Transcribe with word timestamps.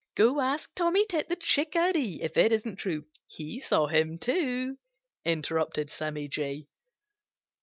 "Go 0.15 0.39
ask 0.41 0.73
Tommy 0.73 1.05
Tit 1.05 1.29
the 1.29 1.35
Chickadee 1.35 2.23
if 2.23 2.35
it 2.35 2.51
isn't 2.51 2.77
true. 2.77 3.05
He 3.27 3.59
saw 3.59 3.85
him 3.85 4.17
too," 4.17 4.79
interrupted 5.23 5.91
Sammy 5.91 6.27
Jay. 6.27 6.65